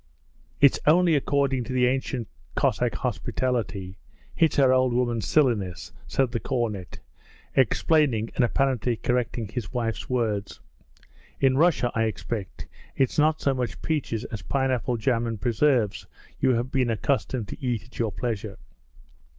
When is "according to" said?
1.13-1.71